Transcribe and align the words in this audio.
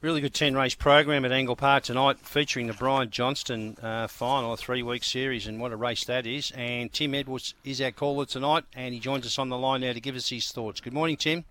Really 0.00 0.20
good 0.20 0.32
10 0.32 0.54
race 0.54 0.76
program 0.76 1.24
at 1.24 1.32
Angle 1.32 1.56
Park 1.56 1.82
tonight 1.82 2.20
featuring 2.20 2.68
the 2.68 2.72
Brian 2.72 3.10
Johnston 3.10 3.76
uh, 3.82 4.06
final, 4.06 4.52
a 4.52 4.56
three 4.56 4.80
week 4.80 5.02
series, 5.02 5.48
and 5.48 5.58
what 5.58 5.72
a 5.72 5.76
race 5.76 6.04
that 6.04 6.24
is. 6.24 6.52
And 6.52 6.92
Tim 6.92 7.16
Edwards 7.16 7.54
is 7.64 7.80
our 7.80 7.90
caller 7.90 8.24
tonight, 8.24 8.62
and 8.76 8.94
he 8.94 9.00
joins 9.00 9.26
us 9.26 9.40
on 9.40 9.48
the 9.48 9.58
line 9.58 9.80
now 9.80 9.92
to 9.92 10.00
give 10.00 10.14
us 10.14 10.28
his 10.28 10.52
thoughts. 10.52 10.80
Good 10.80 10.92
morning, 10.92 11.16
Tim. 11.16 11.44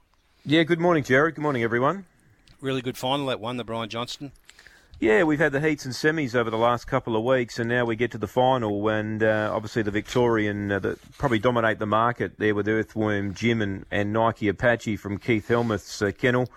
Yeah, 0.45 0.63
good 0.63 0.79
morning, 0.79 1.03
Jared. 1.03 1.35
Good 1.35 1.41
morning, 1.41 1.61
everyone. 1.61 2.05
Really 2.61 2.81
good 2.81 2.97
final 2.97 3.25
that 3.25 3.41
one, 3.41 3.57
the 3.57 3.65
Brian 3.65 3.89
Johnston. 3.89 4.31
Yeah, 4.97 5.23
we've 5.23 5.39
had 5.39 5.51
the 5.51 5.59
heats 5.59 5.83
and 5.83 5.93
semis 5.93 6.33
over 6.33 6.49
the 6.49 6.57
last 6.57 6.87
couple 6.87 7.17
of 7.17 7.25
weeks, 7.25 7.59
and 7.59 7.67
now 7.67 7.83
we 7.83 7.97
get 7.97 8.11
to 8.11 8.17
the 8.17 8.27
final. 8.27 8.87
And 8.87 9.23
uh, 9.23 9.51
obviously, 9.53 9.81
the 9.81 9.91
Victorian 9.91 10.71
uh, 10.71 10.79
that 10.79 11.17
probably 11.17 11.39
dominate 11.39 11.79
the 11.79 11.85
market 11.85 12.39
there 12.39 12.55
with 12.55 12.69
Earthworm 12.69 13.33
Jim 13.33 13.61
and, 13.61 13.85
and 13.91 14.13
Nike 14.13 14.47
Apache 14.47 14.95
from 14.95 15.17
Keith 15.17 15.49
Helmuth's 15.49 16.01
uh, 16.01 16.11
kennel. 16.17 16.47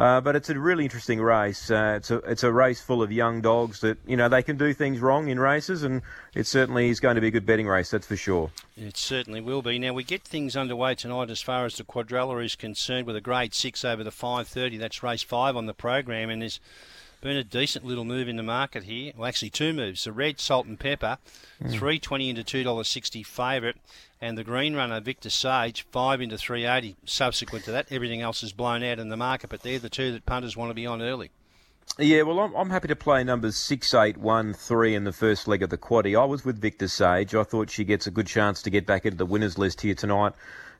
Uh, 0.00 0.18
but 0.18 0.34
it's 0.34 0.48
a 0.48 0.58
really 0.58 0.84
interesting 0.84 1.20
race. 1.20 1.70
Uh, 1.70 1.92
it's 1.98 2.10
a 2.10 2.16
it's 2.20 2.42
a 2.42 2.50
race 2.50 2.80
full 2.80 3.02
of 3.02 3.12
young 3.12 3.42
dogs 3.42 3.82
that 3.82 3.98
you 4.06 4.16
know 4.16 4.30
they 4.30 4.42
can 4.42 4.56
do 4.56 4.72
things 4.72 4.98
wrong 4.98 5.28
in 5.28 5.38
races, 5.38 5.82
and 5.82 6.00
it 6.34 6.46
certainly 6.46 6.88
is 6.88 7.00
going 7.00 7.16
to 7.16 7.20
be 7.20 7.26
a 7.26 7.30
good 7.30 7.44
betting 7.44 7.66
race. 7.66 7.90
That's 7.90 8.06
for 8.06 8.16
sure. 8.16 8.50
It 8.78 8.96
certainly 8.96 9.42
will 9.42 9.60
be. 9.60 9.78
Now 9.78 9.92
we 9.92 10.02
get 10.02 10.22
things 10.22 10.56
underway 10.56 10.94
tonight 10.94 11.28
as 11.28 11.42
far 11.42 11.66
as 11.66 11.76
the 11.76 11.84
quadrella 11.84 12.42
is 12.42 12.56
concerned, 12.56 13.06
with 13.06 13.14
a 13.14 13.20
grade 13.20 13.52
six 13.52 13.84
over 13.84 14.02
the 14.02 14.10
five 14.10 14.48
thirty. 14.48 14.78
That's 14.78 15.02
race 15.02 15.22
five 15.22 15.54
on 15.54 15.66
the 15.66 15.74
program, 15.74 16.30
and 16.30 16.40
there's 16.40 16.60
been 17.20 17.36
a 17.36 17.44
decent 17.44 17.84
little 17.84 18.04
move 18.04 18.28
in 18.28 18.36
the 18.36 18.42
market 18.42 18.84
here. 18.84 19.12
Well, 19.16 19.28
actually, 19.28 19.50
two 19.50 19.72
moves. 19.72 20.04
The 20.04 20.12
red 20.12 20.40
salt 20.40 20.66
and 20.66 20.78
pepper, 20.78 21.18
mm. 21.62 21.70
three 21.70 21.98
twenty 21.98 22.28
into 22.30 22.44
two 22.44 22.62
dollars 22.62 22.88
sixty 22.88 23.22
favourite, 23.22 23.76
and 24.20 24.38
the 24.38 24.44
green 24.44 24.74
runner 24.74 25.00
Victor 25.00 25.30
Sage 25.30 25.86
five 25.90 26.20
into 26.20 26.38
three 26.38 26.66
eighty. 26.66 26.96
Subsequent 27.04 27.64
to 27.66 27.72
that, 27.72 27.86
everything 27.90 28.20
else 28.20 28.42
is 28.42 28.52
blown 28.52 28.82
out 28.82 28.98
in 28.98 29.08
the 29.08 29.16
market, 29.16 29.50
but 29.50 29.62
they're 29.62 29.78
the 29.78 29.88
two 29.88 30.12
that 30.12 30.26
punters 30.26 30.56
want 30.56 30.70
to 30.70 30.74
be 30.74 30.86
on 30.86 31.02
early. 31.02 31.30
Yeah, 31.98 32.22
well, 32.22 32.38
I'm, 32.38 32.54
I'm 32.54 32.70
happy 32.70 32.86
to 32.88 32.96
play 32.96 33.24
numbers 33.24 33.56
six, 33.56 33.92
eight, 33.94 34.16
one, 34.16 34.54
three 34.54 34.94
in 34.94 35.02
the 35.02 35.12
first 35.12 35.48
leg 35.48 35.62
of 35.62 35.70
the 35.70 35.78
quaddy. 35.78 36.18
I 36.18 36.24
was 36.24 36.44
with 36.44 36.60
Victor 36.60 36.86
Sage. 36.86 37.34
I 37.34 37.42
thought 37.42 37.68
she 37.68 37.84
gets 37.84 38.06
a 38.06 38.12
good 38.12 38.28
chance 38.28 38.62
to 38.62 38.70
get 38.70 38.86
back 38.86 39.04
into 39.04 39.18
the 39.18 39.26
winners 39.26 39.58
list 39.58 39.80
here 39.80 39.94
tonight. 39.94 40.32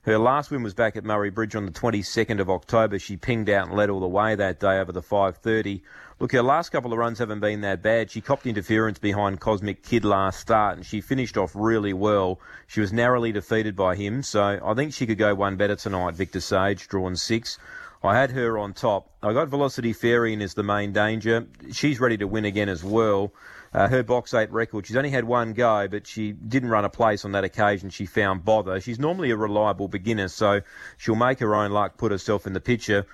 Her 0.03 0.17
last 0.17 0.49
win 0.49 0.63
was 0.63 0.73
back 0.73 0.95
at 0.95 1.05
Murray 1.05 1.29
Bridge 1.29 1.55
on 1.55 1.67
the 1.67 1.71
22nd 1.71 2.39
of 2.39 2.49
October. 2.49 2.97
She 2.97 3.17
pinged 3.17 3.51
out 3.51 3.67
and 3.67 3.77
led 3.77 3.91
all 3.91 3.99
the 3.99 4.07
way 4.07 4.33
that 4.33 4.59
day 4.59 4.79
over 4.79 4.91
the 4.91 5.03
530. 5.03 5.83
Look, 6.17 6.31
her 6.31 6.41
last 6.41 6.69
couple 6.69 6.91
of 6.91 6.97
runs 6.97 7.19
haven't 7.19 7.39
been 7.39 7.61
that 7.61 7.83
bad. 7.83 8.09
She 8.09 8.19
copped 8.19 8.47
interference 8.47 8.97
behind 8.97 9.39
Cosmic 9.39 9.83
Kid 9.83 10.03
last 10.03 10.39
start, 10.39 10.77
and 10.77 10.83
she 10.83 11.01
finished 11.01 11.37
off 11.37 11.51
really 11.53 11.93
well. 11.93 12.39
She 12.65 12.81
was 12.81 12.91
narrowly 12.91 13.31
defeated 13.31 13.75
by 13.75 13.95
him, 13.95 14.23
so 14.23 14.59
I 14.63 14.73
think 14.73 14.91
she 14.91 15.05
could 15.05 15.19
go 15.19 15.35
one 15.35 15.55
better 15.55 15.75
tonight. 15.75 16.15
Victor 16.15 16.41
Sage, 16.41 16.87
drawn 16.87 17.15
six. 17.15 17.59
I 18.03 18.17
had 18.17 18.31
her 18.31 18.57
on 18.57 18.73
top. 18.73 19.11
I 19.21 19.33
got 19.33 19.49
Velocity 19.49 19.93
Fairy 19.93 20.33
in 20.33 20.41
as 20.41 20.55
the 20.55 20.63
main 20.63 20.93
danger. 20.93 21.45
She's 21.71 21.99
ready 21.99 22.17
to 22.17 22.25
win 22.25 22.45
again 22.45 22.69
as 22.69 22.83
well. 22.83 23.31
Uh, 23.73 23.87
her 23.87 24.03
box 24.03 24.33
eight 24.33 24.51
record, 24.51 24.85
she's 24.85 24.97
only 24.97 25.11
had 25.11 25.23
one 25.23 25.53
go, 25.53 25.87
but 25.87 26.05
she 26.05 26.33
didn't 26.33 26.69
run 26.69 26.83
a 26.83 26.89
place 26.89 27.23
on 27.23 27.31
that 27.31 27.45
occasion. 27.45 27.89
She 27.89 28.05
found 28.05 28.43
bother. 28.43 28.81
She's 28.81 28.99
normally 28.99 29.31
a 29.31 29.37
reliable 29.37 29.87
beginner, 29.87 30.27
so 30.27 30.61
she'll 30.97 31.15
make 31.15 31.39
her 31.39 31.55
own 31.55 31.71
luck, 31.71 31.97
put 31.97 32.11
herself 32.11 32.45
in 32.45 32.53
the 32.53 32.59
picture. 32.59 33.05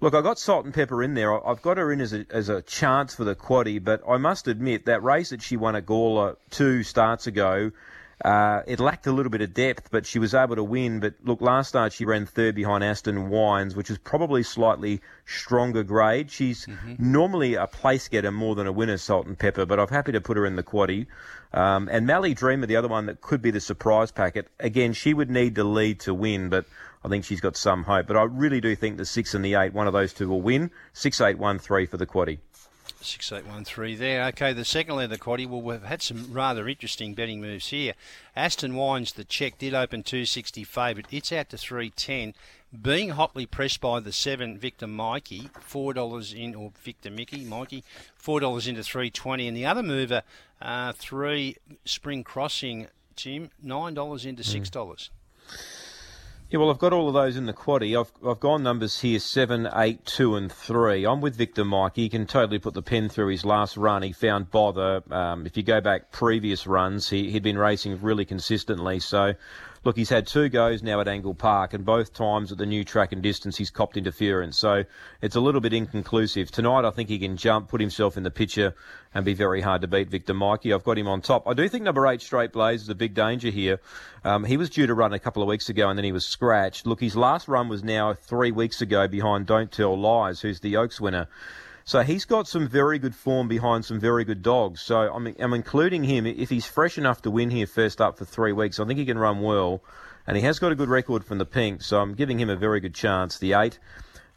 Look, 0.00 0.14
I 0.14 0.20
got 0.20 0.38
salt 0.38 0.64
and 0.64 0.74
pepper 0.74 1.02
in 1.02 1.14
there. 1.14 1.46
I've 1.46 1.62
got 1.62 1.78
her 1.78 1.90
in 1.92 2.00
as 2.00 2.12
a, 2.12 2.26
as 2.30 2.48
a 2.48 2.62
chance 2.62 3.14
for 3.14 3.24
the 3.24 3.34
quaddy, 3.34 3.82
but 3.82 4.02
I 4.08 4.16
must 4.16 4.48
admit 4.48 4.86
that 4.86 5.02
race 5.02 5.30
that 5.30 5.42
she 5.42 5.56
won 5.56 5.76
at 5.76 5.86
Gawler 5.86 6.36
two 6.50 6.82
starts 6.82 7.26
ago, 7.26 7.72
uh, 8.24 8.62
it 8.66 8.80
lacked 8.80 9.06
a 9.06 9.12
little 9.12 9.30
bit 9.30 9.42
of 9.42 9.52
depth, 9.52 9.90
but 9.90 10.06
she 10.06 10.18
was 10.18 10.32
able 10.32 10.56
to 10.56 10.64
win. 10.64 11.00
But 11.00 11.14
look, 11.22 11.40
last 11.42 11.68
start 11.68 11.92
she 11.92 12.06
ran 12.06 12.24
third 12.24 12.54
behind 12.54 12.82
Aston 12.82 13.28
Wines, 13.28 13.76
which 13.76 13.90
is 13.90 13.98
probably 13.98 14.42
slightly 14.42 15.02
stronger 15.26 15.82
grade. 15.82 16.30
She's 16.30 16.66
mm-hmm. 16.66 16.94
normally 16.98 17.54
a 17.54 17.66
place 17.66 18.08
getter 18.08 18.32
more 18.32 18.54
than 18.54 18.66
a 18.66 18.72
winner, 18.72 18.96
Salt 18.96 19.26
and 19.26 19.38
Pepper, 19.38 19.66
but 19.66 19.78
I'm 19.78 19.88
happy 19.88 20.12
to 20.12 20.20
put 20.20 20.36
her 20.38 20.46
in 20.46 20.56
the 20.56 20.62
quaddy. 20.62 21.06
Um, 21.52 21.88
and 21.90 22.06
Mally 22.06 22.34
Dreamer, 22.34 22.66
the 22.66 22.76
other 22.76 22.88
one 22.88 23.06
that 23.06 23.20
could 23.20 23.42
be 23.42 23.50
the 23.50 23.60
surprise 23.60 24.10
packet. 24.10 24.48
Again, 24.60 24.94
she 24.94 25.12
would 25.12 25.30
need 25.30 25.54
to 25.56 25.64
lead 25.64 26.00
to 26.00 26.14
win, 26.14 26.48
but 26.48 26.64
I 27.04 27.08
think 27.08 27.24
she's 27.24 27.40
got 27.40 27.56
some 27.56 27.84
hope. 27.84 28.06
But 28.06 28.16
I 28.16 28.24
really 28.24 28.60
do 28.60 28.74
think 28.74 28.96
the 28.96 29.06
six 29.06 29.34
and 29.34 29.44
the 29.44 29.54
eight, 29.54 29.72
one 29.72 29.86
of 29.86 29.92
those 29.92 30.12
two 30.12 30.28
will 30.28 30.42
win. 30.42 30.70
Six, 30.92 31.20
eight, 31.20 31.38
one, 31.38 31.58
three 31.58 31.86
for 31.86 31.98
the 31.98 32.06
quaddy. 32.06 32.38
Six 33.00 33.30
eight 33.30 33.46
one 33.46 33.64
three 33.64 33.94
there. 33.94 34.24
Okay, 34.28 34.52
the 34.52 34.64
second 34.64 34.96
leg 34.96 35.04
of 35.04 35.10
the 35.10 35.18
quaddy. 35.18 35.46
Well, 35.46 35.62
we've 35.62 35.82
had 35.82 36.02
some 36.02 36.32
rather 36.32 36.68
interesting 36.68 37.14
betting 37.14 37.40
moves 37.40 37.68
here. 37.68 37.92
Aston 38.34 38.74
Wines, 38.74 39.12
the 39.12 39.24
check 39.24 39.58
did 39.58 39.74
open 39.74 40.02
two 40.02 40.24
sixty 40.24 40.64
favourite. 40.64 41.06
It's 41.10 41.30
out 41.30 41.50
to 41.50 41.58
three 41.58 41.90
ten. 41.90 42.34
Being 42.82 43.10
hotly 43.10 43.46
pressed 43.46 43.80
by 43.80 44.00
the 44.00 44.12
seven 44.12 44.58
Victor 44.58 44.88
Mikey, 44.88 45.50
four 45.60 45.94
dollars 45.94 46.32
in 46.32 46.54
or 46.54 46.72
Victor 46.82 47.10
Mickey 47.10 47.44
Mikey, 47.44 47.84
four 48.16 48.40
dollars 48.40 48.66
into 48.66 48.82
three 48.82 49.10
twenty, 49.10 49.46
and 49.46 49.56
the 49.56 49.66
other 49.66 49.84
mover, 49.84 50.22
uh, 50.60 50.92
three 50.92 51.56
Spring 51.84 52.24
Crossing, 52.24 52.88
Jim, 53.14 53.50
nine 53.62 53.94
dollars 53.94 54.26
into 54.26 54.42
six 54.42 54.68
dollars. 54.68 55.10
Mm. 55.10 55.25
Yeah, 56.48 56.60
well, 56.60 56.70
I've 56.70 56.78
got 56.78 56.92
all 56.92 57.08
of 57.08 57.14
those 57.14 57.36
in 57.36 57.46
the 57.46 57.52
quaddy. 57.52 57.98
I've, 57.98 58.12
I've 58.24 58.38
gone 58.38 58.62
numbers 58.62 59.00
here 59.00 59.18
seven, 59.18 59.68
eight, 59.74 60.06
two, 60.06 60.36
and 60.36 60.50
three. 60.50 61.04
I'm 61.04 61.20
with 61.20 61.34
Victor 61.34 61.64
Mike. 61.64 61.96
He 61.96 62.08
can 62.08 62.24
totally 62.24 62.60
put 62.60 62.72
the 62.72 62.82
pen 62.82 63.08
through 63.08 63.30
his 63.30 63.44
last 63.44 63.76
run. 63.76 64.02
He 64.04 64.12
found 64.12 64.52
bother. 64.52 65.02
Um, 65.10 65.44
if 65.44 65.56
you 65.56 65.64
go 65.64 65.80
back 65.80 66.12
previous 66.12 66.64
runs, 66.64 67.10
he, 67.10 67.32
he'd 67.32 67.42
been 67.42 67.58
racing 67.58 68.00
really 68.00 68.24
consistently. 68.24 69.00
So 69.00 69.34
look, 69.86 69.96
he's 69.96 70.10
had 70.10 70.26
two 70.26 70.48
goes 70.48 70.82
now 70.82 71.00
at 71.00 71.06
Angle 71.06 71.34
Park, 71.34 71.72
and 71.72 71.84
both 71.84 72.12
times 72.12 72.50
at 72.50 72.58
the 72.58 72.66
new 72.66 72.82
track 72.82 73.12
and 73.12 73.22
distance, 73.22 73.56
he's 73.56 73.70
copped 73.70 73.96
interference. 73.96 74.58
So 74.58 74.84
it's 75.22 75.36
a 75.36 75.40
little 75.40 75.60
bit 75.60 75.72
inconclusive. 75.72 76.50
Tonight, 76.50 76.84
I 76.84 76.90
think 76.90 77.08
he 77.08 77.20
can 77.20 77.36
jump, 77.36 77.68
put 77.68 77.80
himself 77.80 78.16
in 78.16 78.24
the 78.24 78.30
picture, 78.32 78.74
and 79.14 79.24
be 79.24 79.32
very 79.32 79.60
hard 79.60 79.82
to 79.82 79.86
beat 79.86 80.10
Victor 80.10 80.34
Mikey. 80.34 80.72
I've 80.72 80.82
got 80.82 80.98
him 80.98 81.06
on 81.06 81.20
top. 81.20 81.46
I 81.46 81.54
do 81.54 81.68
think 81.68 81.84
number 81.84 82.04
eight, 82.08 82.20
Straight 82.20 82.52
Blaze, 82.52 82.82
is 82.82 82.88
a 82.88 82.96
big 82.96 83.14
danger 83.14 83.48
here. 83.48 83.80
Um, 84.24 84.42
he 84.42 84.56
was 84.56 84.70
due 84.70 84.88
to 84.88 84.94
run 84.94 85.12
a 85.12 85.20
couple 85.20 85.40
of 85.40 85.48
weeks 85.48 85.68
ago, 85.68 85.88
and 85.88 85.96
then 85.96 86.04
he 86.04 86.12
was 86.12 86.26
scratched. 86.26 86.84
Look, 86.84 87.00
his 87.00 87.14
last 87.14 87.46
run 87.46 87.68
was 87.68 87.84
now 87.84 88.12
three 88.12 88.50
weeks 88.50 88.82
ago 88.82 89.06
behind 89.06 89.46
Don't 89.46 89.70
Tell 89.70 89.96
Lies, 89.96 90.40
who's 90.40 90.58
the 90.60 90.76
Oaks 90.76 91.00
winner. 91.00 91.28
So 91.88 92.02
he's 92.02 92.24
got 92.24 92.48
some 92.48 92.66
very 92.66 92.98
good 92.98 93.14
form 93.14 93.46
behind 93.46 93.84
some 93.84 94.00
very 94.00 94.24
good 94.24 94.42
dogs. 94.42 94.80
So 94.80 95.02
I'm, 95.02 95.32
I'm 95.38 95.54
including 95.54 96.02
him. 96.02 96.26
If 96.26 96.50
he's 96.50 96.66
fresh 96.66 96.98
enough 96.98 97.22
to 97.22 97.30
win 97.30 97.50
here 97.50 97.68
first 97.68 98.00
up 98.00 98.18
for 98.18 98.24
three 98.24 98.50
weeks, 98.50 98.80
I 98.80 98.84
think 98.84 98.98
he 98.98 99.06
can 99.06 99.18
run 99.18 99.40
well. 99.40 99.84
And 100.26 100.36
he 100.36 100.42
has 100.42 100.58
got 100.58 100.72
a 100.72 100.74
good 100.74 100.88
record 100.88 101.24
from 101.24 101.38
the 101.38 101.46
pink, 101.46 101.82
so 101.82 102.00
I'm 102.00 102.14
giving 102.14 102.40
him 102.40 102.50
a 102.50 102.56
very 102.56 102.80
good 102.80 102.94
chance. 102.94 103.38
The 103.38 103.52
eight. 103.52 103.78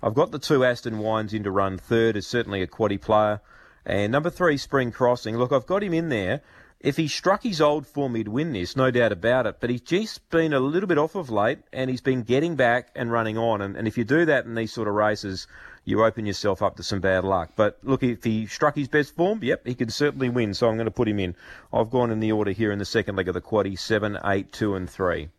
I've 0.03 0.13
got 0.13 0.29
the 0.29 0.37
two 0.37 0.63
Aston 0.63 0.99
Wines 0.99 1.33
in 1.33 1.41
to 1.41 1.49
run 1.49 1.79
third, 1.79 2.15
is 2.15 2.27
certainly 2.27 2.61
a 2.61 2.67
quaddy 2.67 3.01
player. 3.01 3.41
And 3.83 4.11
number 4.11 4.29
three, 4.29 4.57
Spring 4.57 4.91
Crossing. 4.91 5.35
Look, 5.35 5.51
I've 5.51 5.65
got 5.65 5.81
him 5.81 5.95
in 5.95 6.09
there. 6.09 6.41
If 6.79 6.97
he 6.97 7.07
struck 7.07 7.41
his 7.41 7.59
old 7.59 7.87
form, 7.87 8.13
he'd 8.13 8.27
win 8.27 8.53
this, 8.53 8.75
no 8.75 8.91
doubt 8.91 9.11
about 9.11 9.47
it. 9.47 9.59
But 9.59 9.71
he's 9.71 9.81
just 9.81 10.29
been 10.29 10.53
a 10.53 10.59
little 10.59 10.87
bit 10.87 10.99
off 10.99 11.15
of 11.15 11.31
late, 11.31 11.59
and 11.73 11.89
he's 11.89 11.99
been 11.99 12.21
getting 12.21 12.55
back 12.55 12.91
and 12.95 13.11
running 13.11 13.39
on. 13.39 13.59
And, 13.61 13.75
and 13.75 13.87
if 13.87 13.97
you 13.97 14.03
do 14.03 14.25
that 14.25 14.45
in 14.45 14.53
these 14.53 14.71
sort 14.71 14.87
of 14.87 14.93
races, 14.93 15.47
you 15.85 16.03
open 16.03 16.25
yourself 16.25 16.61
up 16.61 16.75
to 16.77 16.83
some 16.83 16.99
bad 16.99 17.23
luck. 17.23 17.51
But 17.55 17.79
look, 17.83 18.03
if 18.03 18.23
he 18.23 18.45
struck 18.47 18.75
his 18.75 18.87
best 18.87 19.15
form, 19.15 19.39
yep, 19.43 19.65
he 19.65 19.75
could 19.75 19.93
certainly 19.93 20.29
win. 20.29 20.53
So 20.53 20.67
I'm 20.67 20.75
going 20.75 20.85
to 20.85 20.91
put 20.91 21.07
him 21.07 21.19
in. 21.19 21.35
I've 21.73 21.89
gone 21.89 22.11
in 22.11 22.19
the 22.19 22.31
order 22.31 22.51
here 22.51 22.71
in 22.71 22.79
the 22.79 22.85
second 22.85 23.15
leg 23.15 23.27
of 23.27 23.33
the 23.33 23.41
quaddy: 23.41 23.77
seven, 23.77 24.17
eight, 24.25 24.51
two, 24.51 24.75
and 24.75 24.89
three. 24.89 25.29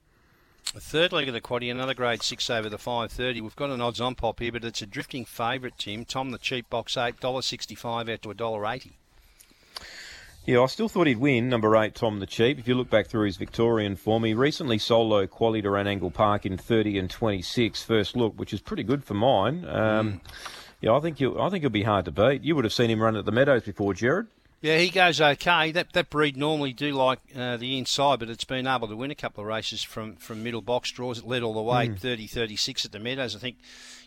The 0.75 0.81
third 0.81 1.13
leg 1.13 1.27
of 1.27 1.35
the 1.35 1.41
quaddy, 1.41 1.71
another 1.71 1.95
grade 1.95 2.23
six 2.23 2.49
over 2.49 2.69
the 2.69 2.79
five 2.79 3.11
thirty. 3.11 3.41
We've 3.41 3.57
got 3.57 3.71
an 3.71 3.81
odds 3.81 4.01
on 4.01 4.15
pop 4.15 4.39
here, 4.39 4.53
but 4.53 4.65
it's 4.65 4.83
a 4.83 4.87
drifting 4.87 5.25
favourite, 5.25 5.79
Tim. 5.79 6.05
Tom 6.05 6.31
the 6.31 6.39
cheap 6.39 6.71
box 6.71 6.97
eight, 6.97 7.19
dollar 7.19 7.43
sixty 7.43 7.75
five 7.75 8.09
out 8.09 8.23
to 8.23 8.31
a 8.31 8.35
dollar 8.35 8.67
eighty. 8.67 9.00
Yeah, 10.47 10.63
I 10.63 10.67
still 10.67 10.89
thought 10.89 11.07
he'd 11.07 11.19
win, 11.19 11.49
number 11.49 11.77
eight, 11.77 11.95
Tom 11.95 12.19
the 12.19 12.27
Cheap. 12.27 12.59
If 12.59 12.67
you 12.67 12.75
look 12.75 12.89
back 12.89 13.07
through 13.07 13.27
his 13.27 13.37
Victorian 13.37 13.95
form, 13.95 14.25
he 14.25 14.35
recently 14.35 14.79
solo 14.79 15.27
qualied 15.27 15.65
around 15.65 15.87
Angle 15.87 16.11
Park 16.11 16.47
in 16.47 16.57
30 16.57 16.99
and 16.99 17.11
26 17.11 17.83
first 17.83 18.17
look, 18.17 18.39
which 18.39 18.53
is 18.55 18.61
pretty 18.61 18.83
good 18.83 19.05
for 19.05 19.15
mine. 19.15 19.65
Um, 19.69 20.13
mm. 20.13 20.21
Yeah, 20.81 20.95
I 20.95 21.01
think 21.01 21.19
he'll, 21.19 21.41
I 21.41 21.51
think 21.51 21.63
he'll 21.63 21.71
be 21.71 21.83
hard 21.83 22.07
to 22.07 22.11
beat. 22.11 22.43
You 22.43 22.57
would 22.57 22.65
have 22.65 22.73
seen 22.73 22.91
him 22.91 23.03
run 23.03 23.17
at 23.17 23.27
the 23.27 23.33
Meadows 23.33 23.65
before, 23.65 23.93
Jared. 23.93 24.29
Yeah, 24.61 24.77
he 24.77 24.91
goes 24.91 25.23
okay. 25.23 25.73
That 25.73 25.95
that 25.95 26.11
breed 26.11 26.37
normally 26.37 26.75
do 26.75 26.93
like 26.93 27.21
uh, 27.35 27.57
the 27.57 27.79
inside, 27.79 28.19
but 28.19 28.29
it's 28.29 28.45
been 28.45 28.67
able 28.67 28.89
to 28.89 28.97
win 28.97 29.11
a 29.11 29.15
couple 29.15 29.43
of 29.43 29.49
races 29.49 29.83
from, 29.83 30.17
from 30.17 30.43
middle 30.43 30.61
box 30.61 30.91
draws. 30.91 31.21
It 31.21 31.27
led 31.27 31.43
all 31.43 31.55
the 31.55 31.63
way 31.63 31.89
mm. 31.89 31.99
30 31.99 32.27
36 32.27 32.85
at 32.85 32.93
the 32.93 32.99
Meadows. 32.99 33.35
I 33.35 33.39
think 33.39 33.57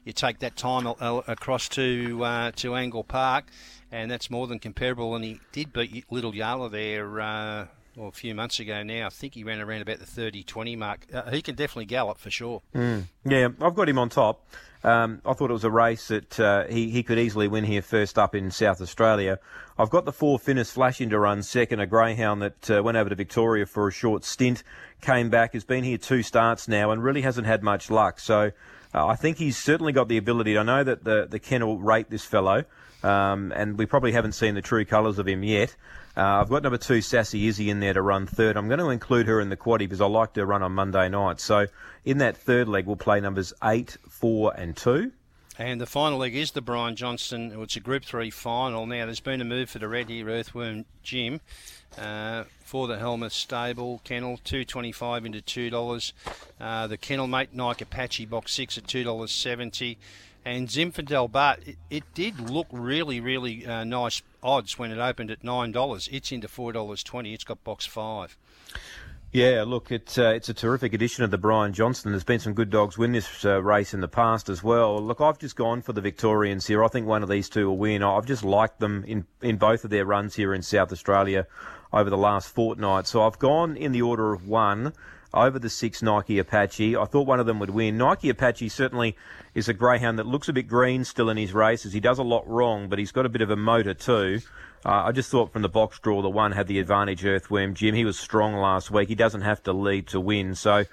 you 0.05 0.13
take 0.13 0.39
that 0.39 0.55
time 0.55 0.85
across 0.85 1.67
to 1.69 2.23
uh, 2.23 2.51
to 2.57 2.75
Angle 2.75 3.03
Park, 3.03 3.45
and 3.91 4.11
that's 4.11 4.29
more 4.29 4.45
than 4.45 4.59
comparable. 4.59 5.15
And 5.15 5.25
he 5.25 5.39
did 5.51 5.73
beat 5.73 6.05
Little 6.11 6.33
Yala 6.33 6.69
there. 6.69 7.19
Uh, 7.19 7.65
well, 7.95 8.07
a 8.07 8.11
few 8.11 8.33
months 8.33 8.59
ago 8.59 8.83
now. 8.83 9.07
I 9.07 9.09
think 9.09 9.35
he 9.35 9.43
ran 9.43 9.59
around 9.59 9.81
about 9.81 9.99
the 9.99 10.05
30 10.05 10.43
20 10.43 10.75
mark. 10.75 11.05
Uh, 11.13 11.29
he 11.31 11.41
can 11.41 11.55
definitely 11.55 11.85
gallop 11.85 12.17
for 12.17 12.29
sure. 12.29 12.61
Mm. 12.75 13.05
Yeah, 13.25 13.49
I've 13.61 13.75
got 13.75 13.89
him 13.89 13.99
on 13.99 14.09
top. 14.09 14.45
Um, 14.83 15.21
I 15.25 15.33
thought 15.33 15.49
it 15.49 15.53
was 15.53 15.63
a 15.63 15.71
race 15.71 16.09
that 16.09 16.39
uh, 16.39 16.65
he, 16.65 16.89
he 16.89 17.03
could 17.03 17.17
easily 17.17 17.47
win 17.47 17.63
here 17.63 17.81
first 17.81 18.19
up 18.19 18.35
in 18.35 18.51
South 18.51 18.81
Australia. 18.81 19.39
I've 19.77 19.89
got 19.89 20.03
the 20.03 20.11
four 20.11 20.37
Finnis 20.37 20.71
flashing 20.71 21.09
to 21.11 21.19
run 21.19 21.41
second, 21.41 21.79
a 21.79 21.87
greyhound 21.87 22.41
that 22.41 22.69
uh, 22.69 22.83
went 22.83 22.97
over 22.97 23.09
to 23.09 23.15
Victoria 23.15 23.65
for 23.65 23.87
a 23.87 23.91
short 23.91 24.25
stint, 24.25 24.61
came 24.99 25.29
back, 25.29 25.53
has 25.53 25.63
been 25.63 25.85
here 25.85 25.97
two 25.97 26.21
starts 26.21 26.67
now, 26.67 26.91
and 26.91 27.01
really 27.01 27.21
hasn't 27.21 27.47
had 27.47 27.63
much 27.63 27.89
luck. 27.89 28.19
So 28.19 28.51
Uh, 28.93 29.07
I 29.07 29.15
think 29.15 29.37
he's 29.37 29.57
certainly 29.57 29.91
got 29.91 30.07
the 30.07 30.17
ability. 30.17 30.57
I 30.57 30.63
know 30.63 30.83
that 30.83 31.03
the 31.03 31.27
the 31.29 31.39
kennel 31.39 31.79
rate 31.79 32.09
this 32.09 32.23
fellow, 32.23 32.65
um, 33.03 33.51
and 33.55 33.77
we 33.77 33.85
probably 33.85 34.11
haven't 34.11 34.33
seen 34.33 34.55
the 34.55 34.61
true 34.61 34.85
colours 34.85 35.19
of 35.19 35.27
him 35.27 35.43
yet. 35.43 35.75
Uh, 36.15 36.41
I've 36.41 36.49
got 36.49 36.61
number 36.61 36.77
two, 36.77 37.01
Sassy 37.01 37.47
Izzy, 37.47 37.71
in 37.71 37.79
there 37.79 37.93
to 37.93 38.01
run 38.01 38.27
third. 38.27 38.55
I'm 38.55 38.67
going 38.67 38.79
to 38.79 38.89
include 38.89 39.27
her 39.27 39.41
in 39.41 39.49
the 39.49 39.57
quaddy 39.57 39.79
because 39.79 39.99
I 39.99 40.05
like 40.05 40.33
to 40.33 40.45
run 40.45 40.61
on 40.61 40.73
Monday 40.73 41.09
night. 41.09 41.39
So 41.39 41.65
in 42.05 42.19
that 42.19 42.37
third 42.37 42.67
leg, 42.67 42.85
we'll 42.85 42.95
play 42.95 43.19
numbers 43.19 43.51
eight, 43.63 43.97
four, 44.07 44.53
and 44.55 44.77
two. 44.77 45.11
And 45.57 45.79
the 45.79 45.85
final 45.85 46.17
leg 46.17 46.35
is 46.35 46.51
the 46.51 46.61
Brian 46.61 46.95
Johnston. 46.95 47.53
It's 47.61 47.75
a 47.75 47.79
Group 47.79 48.05
3 48.05 48.31
final. 48.31 48.87
Now, 48.87 49.05
there's 49.05 49.19
been 49.19 49.39
a 49.39 49.45
move 49.45 49.69
for 49.69 49.77
the 49.77 49.87
Red 49.87 50.09
Ear 50.09 50.29
Earthworm 50.29 50.85
Jim 51.03 51.41
uh, 51.97 52.45
for 52.63 52.87
the 52.87 52.97
Helmuth 52.97 53.33
Stable 53.33 54.01
kennel, 54.03 54.39
225 54.43 55.25
into 55.27 55.41
$2. 55.41 56.13
Uh, 56.59 56.87
the 56.87 56.97
kennel 56.97 57.27
mate 57.27 57.53
Nike 57.53 57.83
Apache 57.83 58.25
box 58.25 58.53
6 58.53 58.79
at 58.79 58.85
$2.70. 58.85 59.97
And 60.45 60.67
Zinfandel 60.67 61.31
Bart, 61.31 61.59
it, 61.65 61.77
it, 61.89 62.03
did 62.13 62.49
look 62.49 62.67
really, 62.71 63.21
really 63.21 63.65
uh, 63.65 63.83
nice 63.83 64.21
odds 64.41 64.77
when 64.77 64.91
it 64.91 64.97
opened 64.97 65.31
at 65.31 65.43
$9. 65.43 66.09
It's 66.11 66.31
into 66.31 66.47
$4.20. 66.47 67.33
It's 67.33 67.43
got 67.43 67.63
box 67.63 67.85
5. 67.85 68.35
Yeah, 69.33 69.63
look, 69.65 69.91
it's 69.91 70.19
uh, 70.19 70.33
it's 70.35 70.49
a 70.49 70.53
terrific 70.53 70.93
addition 70.93 71.23
of 71.23 71.31
the 71.31 71.39
Brian 71.39 71.73
Johnston. 71.73 72.11
There's 72.11 72.23
been 72.23 72.37
some 72.37 72.53
good 72.53 72.69
dogs 72.69 72.99
win 72.99 73.13
this 73.13 73.43
uh, 73.43 73.63
race 73.63 73.91
in 73.91 73.99
the 73.99 74.07
past 74.07 74.47
as 74.47 74.63
well. 74.63 75.01
Look, 75.01 75.21
I've 75.21 75.39
just 75.39 75.55
gone 75.55 75.81
for 75.81 75.91
the 75.91 76.01
Victorians 76.01 76.67
here. 76.67 76.83
I 76.83 76.87
think 76.87 77.07
one 77.07 77.23
of 77.23 77.29
these 77.29 77.49
two 77.49 77.65
will 77.65 77.79
win. 77.79 78.03
I've 78.03 78.27
just 78.27 78.43
liked 78.43 78.79
them 78.79 79.03
in 79.07 79.25
in 79.41 79.57
both 79.57 79.85
of 79.85 79.89
their 79.89 80.05
runs 80.05 80.35
here 80.35 80.53
in 80.53 80.61
South 80.61 80.91
Australia 80.91 81.47
over 81.91 82.11
the 82.11 82.17
last 82.17 82.49
fortnight. 82.49 83.07
So 83.07 83.23
I've 83.23 83.39
gone 83.39 83.75
in 83.75 83.91
the 83.91 84.03
order 84.03 84.33
of 84.33 84.47
one 84.47 84.93
over 85.33 85.57
the 85.59 85.69
six 85.69 86.01
Nike 86.01 86.39
Apache. 86.39 86.95
I 86.95 87.05
thought 87.05 87.27
one 87.27 87.39
of 87.39 87.45
them 87.45 87.59
would 87.59 87.71
win. 87.71 87.97
Nike 87.97 88.29
Apache 88.29 88.69
certainly 88.69 89.15
is 89.55 89.67
a 89.67 89.73
greyhound 89.73 90.19
that 90.19 90.27
looks 90.27 90.49
a 90.49 90.53
bit 90.53 90.67
green 90.67 91.03
still 91.03 91.29
in 91.29 91.37
his 91.37 91.53
races. 91.53 91.93
He 91.93 91.99
does 91.99 92.19
a 92.19 92.23
lot 92.23 92.47
wrong, 92.47 92.89
but 92.89 92.99
he's 92.99 93.11
got 93.11 93.25
a 93.25 93.29
bit 93.29 93.41
of 93.41 93.49
a 93.49 93.55
motor 93.55 93.93
too. 93.93 94.41
Uh, 94.85 95.03
I 95.05 95.11
just 95.11 95.31
thought 95.31 95.53
from 95.53 95.61
the 95.61 95.69
box 95.69 95.99
draw, 95.99 96.21
the 96.21 96.29
one 96.29 96.51
had 96.51 96.67
the 96.67 96.79
advantage, 96.79 97.25
Earthworm 97.25 97.73
Jim. 97.73 97.95
He 97.95 98.05
was 98.05 98.19
strong 98.19 98.55
last 98.55 98.91
week. 98.91 99.07
He 99.07 99.15
doesn't 99.15 99.41
have 99.41 99.63
to 99.63 99.73
lead 99.73 100.07
to 100.07 100.19
win. 100.19 100.55
So 100.55 100.83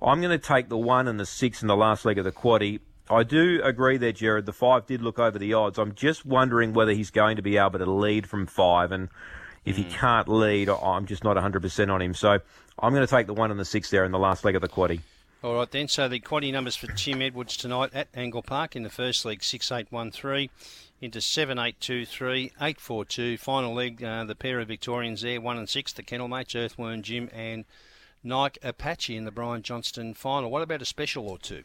I'm 0.00 0.20
going 0.20 0.38
to 0.38 0.44
take 0.44 0.68
the 0.68 0.78
one 0.78 1.08
and 1.08 1.20
the 1.20 1.26
six 1.26 1.60
in 1.62 1.68
the 1.68 1.76
last 1.76 2.04
leg 2.04 2.18
of 2.18 2.24
the 2.24 2.32
quaddy. 2.32 2.80
I 3.10 3.22
do 3.22 3.60
agree 3.62 3.98
there, 3.98 4.12
Jared. 4.12 4.46
The 4.46 4.52
five 4.54 4.86
did 4.86 5.02
look 5.02 5.18
over 5.18 5.38
the 5.38 5.52
odds. 5.52 5.78
I'm 5.78 5.94
just 5.94 6.24
wondering 6.24 6.72
whether 6.72 6.92
he's 6.92 7.10
going 7.10 7.36
to 7.36 7.42
be 7.42 7.58
able 7.58 7.78
to 7.78 7.90
lead 7.90 8.26
from 8.26 8.46
five. 8.46 8.92
And 8.92 9.10
if 9.64 9.76
he 9.76 9.82
hmm. 9.84 9.90
can't 9.90 10.28
lead, 10.28 10.68
I'm 10.68 11.06
just 11.06 11.24
not 11.24 11.36
100% 11.36 11.92
on 11.92 12.02
him. 12.02 12.14
So 12.14 12.38
I'm 12.78 12.94
going 12.94 13.06
to 13.06 13.10
take 13.10 13.26
the 13.26 13.34
one 13.34 13.50
and 13.50 13.58
the 13.58 13.64
six 13.64 13.90
there 13.90 14.04
in 14.04 14.12
the 14.12 14.18
last 14.18 14.44
leg 14.44 14.54
of 14.54 14.62
the 14.62 14.68
quaddy. 14.68 15.00
All 15.42 15.56
right 15.56 15.70
then. 15.70 15.88
So 15.88 16.08
the 16.08 16.20
quaddy 16.20 16.52
numbers 16.52 16.76
for 16.76 16.86
Tim 16.86 17.20
Edwards 17.20 17.56
tonight 17.56 17.90
at 17.92 18.08
Angle 18.14 18.42
Park 18.42 18.76
in 18.76 18.82
the 18.82 18.90
first 18.90 19.24
leg: 19.26 19.44
six 19.44 19.70
eight 19.70 19.88
one 19.90 20.10
three 20.10 20.50
into 21.02 21.20
7823, 21.20 22.44
842. 22.56 23.36
Final 23.36 23.74
leg, 23.74 24.02
uh, 24.02 24.24
the 24.24 24.34
pair 24.34 24.58
of 24.58 24.68
Victorians 24.68 25.20
there, 25.20 25.38
1 25.40 25.58
and 25.58 25.68
6, 25.68 25.92
the 25.92 26.02
Kennel 26.02 26.28
Mates, 26.28 26.54
Earthworm 26.54 27.02
Jim 27.02 27.28
and 27.32 27.66
Nike 28.22 28.58
Apache 28.62 29.14
in 29.14 29.26
the 29.26 29.30
Brian 29.30 29.62
Johnston 29.62 30.14
final. 30.14 30.50
What 30.50 30.62
about 30.62 30.80
a 30.80 30.86
special 30.86 31.28
or 31.28 31.36
two? 31.36 31.62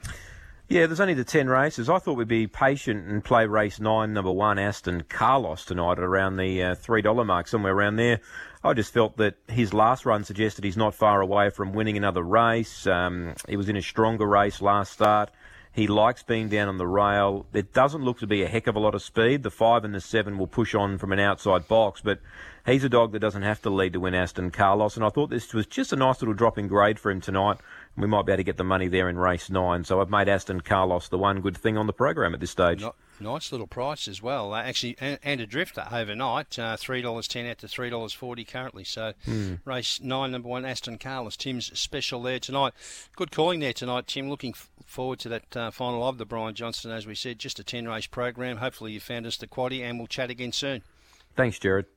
Yeah, 0.72 0.86
there's 0.86 1.00
only 1.00 1.16
the 1.16 1.24
10 1.24 1.50
races. 1.50 1.90
I 1.90 1.98
thought 1.98 2.16
we'd 2.16 2.28
be 2.28 2.46
patient 2.46 3.08
and 3.08 3.24
play 3.24 3.48
race 3.48 3.80
9, 3.80 4.14
number 4.14 4.32
1, 4.32 4.60
Aston 4.60 5.02
Carlos 5.10 5.66
tonight 5.66 5.94
at 5.94 6.04
around 6.04 6.38
the 6.38 6.62
uh, 6.62 6.76
$3 6.76 7.26
mark, 7.26 7.48
somewhere 7.48 7.74
around 7.74 7.96
there. 7.96 8.20
I 8.64 8.76
just 8.76 8.94
felt 8.94 9.18
that 9.18 9.34
his 9.48 9.74
last 9.74 10.06
run 10.06 10.24
suggested 10.24 10.64
he's 10.64 10.78
not 10.78 10.94
far 10.94 11.22
away 11.22 11.50
from 11.50 11.74
winning 11.74 11.98
another 11.98 12.22
race. 12.22 12.86
Um, 12.86 13.34
he 13.48 13.58
was 13.58 13.68
in 13.68 13.78
a 13.78 13.82
stronger 13.82 14.28
race 14.28 14.62
last 14.62 14.92
start. 14.92 15.32
He 15.72 15.88
likes 15.88 16.22
being 16.22 16.50
down 16.50 16.68
on 16.68 16.78
the 16.78 16.86
rail. 16.86 17.48
There 17.52 17.64
doesn't 17.64 18.04
look 18.04 18.20
to 18.20 18.28
be 18.28 18.44
a 18.44 18.48
heck 18.48 18.68
of 18.68 18.76
a 18.76 18.80
lot 18.80 18.94
of 18.94 19.02
speed. 19.02 19.42
The 19.42 19.50
five 19.50 19.84
and 19.84 19.96
the 19.96 20.02
seven 20.02 20.38
will 20.38 20.46
push 20.46 20.76
on 20.76 21.00
from 21.00 21.12
an 21.12 21.20
outside 21.20 21.68
box, 21.68 22.02
but 22.04 22.20
he's 22.66 22.84
a 22.84 22.90
dog 22.90 23.12
that 23.12 23.20
doesn't 23.20 23.42
have 23.42 23.62
to 23.64 23.70
lead 23.70 23.94
to 23.94 24.00
win 24.00 24.14
Aston 24.14 24.52
Carlos. 24.52 24.96
And 24.96 25.06
I 25.06 25.10
thought 25.10 25.30
this 25.30 25.54
was 25.54 25.66
just 25.66 25.94
a 25.94 25.96
nice 25.96 26.22
little 26.22 26.34
drop 26.34 26.58
in 26.58 26.68
grade 26.68 27.00
for 27.00 27.12
him 27.12 27.22
tonight. 27.22 27.58
We 27.98 28.08
might 28.08 28.26
be 28.26 28.32
able 28.32 28.38
to 28.38 28.44
get 28.44 28.58
the 28.58 28.64
money 28.64 28.88
there 28.88 29.10
in 29.10 29.18
race 29.18 29.50
nine. 29.50 29.84
So 29.84 30.02
I've 30.02 30.10
made 30.10 30.30
Aston 30.30 30.62
Carlos 30.62 31.10
the 31.10 31.18
one 31.18 31.42
good 31.42 31.58
thing 31.58 31.78
on 31.78 31.88
the 31.88 31.94
program 31.94 32.34
at 32.34 32.40
this 32.40 32.52
stage. 32.52 32.82
Not- 32.82 32.96
Nice 33.22 33.52
little 33.52 33.68
price 33.68 34.08
as 34.08 34.22
well. 34.22 34.54
Uh, 34.54 34.62
actually, 34.62 34.96
and, 35.02 35.20
and, 35.24 35.42
a 35.42 35.46
drifter 35.46 35.86
overnight, 35.92 36.58
uh, 36.58 36.78
three 36.78 37.02
dollars 37.02 37.28
ten 37.28 37.46
out 37.46 37.58
to 37.58 37.68
three 37.68 37.90
dollars 37.90 38.14
forty 38.14 38.46
currently. 38.46 38.86
So, 38.86 39.12
mm. 39.28 39.60
race 39.66 40.00
nine, 40.00 40.32
number 40.32 40.48
one, 40.48 40.64
Aston 40.64 40.98
Carlos. 40.98 41.36
Tim's 41.36 41.78
special 41.78 42.22
there 42.22 42.40
tonight. 42.40 42.74
Good 43.18 43.32
calling 43.32 43.60
there 43.60 43.74
tonight, 43.74 44.08
Tim. 44.08 44.30
Looking 44.30 44.54
f- 44.56 44.70
forward 44.86 45.20
to 45.20 45.30
that 45.30 45.58
uh, 45.58 45.70
final 45.70 46.08
of 46.08 46.18
the 46.18 46.26
Brian 46.26 46.56
Johnston, 46.56 46.92
as 46.92 47.06
we 47.06 47.14
said. 47.14 47.40
Just 47.40 47.60
a 47.60 47.64
ten 47.66 47.90
race 47.90 48.08
program. 48.08 48.56
Hopefully, 48.56 48.94
you 48.94 49.02
found 49.02 49.26
us 49.26 49.36
the 49.36 49.48
quaddy, 49.48 49.82
and 49.82 49.98
we'll 49.98 50.08
chat 50.08 50.30
again 50.30 50.54
soon. 50.54 50.82
Thanks, 51.36 51.60
Jared. 51.60 51.88